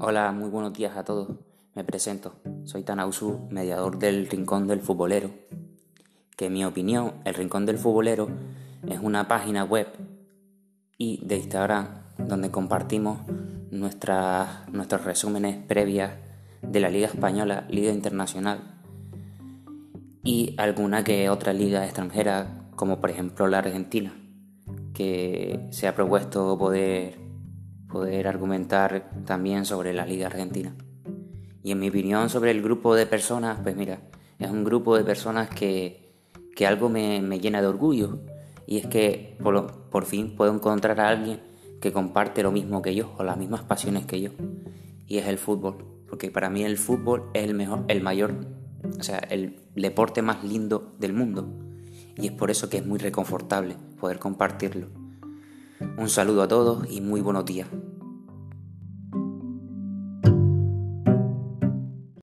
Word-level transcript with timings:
Hola, 0.00 0.30
muy 0.30 0.48
buenos 0.48 0.74
días 0.74 0.96
a 0.96 1.02
todos. 1.02 1.28
Me 1.74 1.82
presento. 1.82 2.36
Soy 2.62 2.84
Tanausu, 2.84 3.48
mediador 3.50 3.98
del 3.98 4.28
Rincón 4.28 4.68
del 4.68 4.80
Futbolero. 4.80 5.30
Que 6.36 6.46
en 6.46 6.52
mi 6.52 6.64
opinión, 6.64 7.14
el 7.24 7.34
Rincón 7.34 7.66
del 7.66 7.78
Futbolero 7.78 8.28
es 8.86 9.00
una 9.00 9.26
página 9.26 9.64
web 9.64 9.88
y 10.98 11.26
de 11.26 11.38
Instagram 11.38 11.88
donde 12.16 12.52
compartimos 12.52 13.22
nuestras, 13.72 14.68
nuestros 14.68 15.04
resúmenes 15.04 15.56
previas 15.66 16.12
de 16.62 16.78
la 16.78 16.90
Liga 16.90 17.08
Española, 17.08 17.66
Liga 17.68 17.90
Internacional 17.90 18.78
y 20.22 20.54
alguna 20.58 21.02
que 21.02 21.28
otra 21.28 21.52
liga 21.52 21.84
extranjera, 21.84 22.68
como 22.76 23.00
por 23.00 23.10
ejemplo 23.10 23.48
la 23.48 23.58
Argentina, 23.58 24.14
que 24.94 25.66
se 25.72 25.88
ha 25.88 25.96
propuesto 25.96 26.56
poder 26.56 27.27
poder 27.88 28.28
argumentar 28.28 29.10
también 29.24 29.64
sobre 29.64 29.92
la 29.92 30.06
Liga 30.06 30.26
Argentina. 30.26 30.74
Y 31.62 31.72
en 31.72 31.80
mi 31.80 31.88
opinión 31.88 32.30
sobre 32.30 32.50
el 32.50 32.62
grupo 32.62 32.94
de 32.94 33.06
personas, 33.06 33.58
pues 33.62 33.76
mira, 33.76 34.00
es 34.38 34.50
un 34.50 34.64
grupo 34.64 34.96
de 34.96 35.04
personas 35.04 35.50
que, 35.50 36.12
que 36.54 36.66
algo 36.66 36.88
me, 36.88 37.20
me, 37.20 37.40
llena 37.40 37.60
de 37.60 37.66
orgullo. 37.66 38.20
Y 38.66 38.78
es 38.78 38.86
que 38.86 39.36
por, 39.42 39.88
por, 39.90 40.04
fin 40.04 40.36
puedo 40.36 40.52
encontrar 40.54 41.00
a 41.00 41.08
alguien 41.08 41.40
que 41.80 41.92
comparte 41.92 42.42
lo 42.42 42.52
mismo 42.52 42.82
que 42.82 42.94
yo 42.94 43.14
o 43.18 43.24
las 43.24 43.36
mismas 43.36 43.62
pasiones 43.62 44.06
que 44.06 44.20
yo. 44.20 44.30
Y 45.06 45.18
es 45.18 45.26
el 45.26 45.38
fútbol. 45.38 45.84
Porque 46.08 46.30
para 46.30 46.50
mí 46.50 46.62
el 46.62 46.78
fútbol 46.78 47.30
es 47.34 47.44
el 47.44 47.54
mejor, 47.54 47.84
el 47.88 48.02
mayor, 48.02 48.34
o 48.98 49.02
sea, 49.02 49.18
el 49.18 49.60
deporte 49.74 50.22
más 50.22 50.44
lindo 50.44 50.94
del 50.98 51.12
mundo. 51.12 51.48
Y 52.16 52.26
es 52.26 52.32
por 52.32 52.50
eso 52.50 52.68
que 52.68 52.78
es 52.78 52.86
muy 52.86 52.98
reconfortable 52.98 53.76
poder 53.98 54.18
compartirlo. 54.18 54.88
Un 55.80 56.08
saludo 56.08 56.42
a 56.42 56.48
todos 56.48 56.90
y 56.90 57.00
muy 57.00 57.20
buenos 57.20 57.44
días. 57.44 57.68